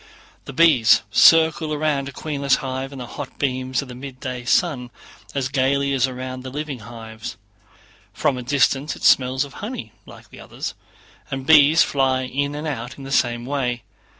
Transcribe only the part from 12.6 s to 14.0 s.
out in the same way.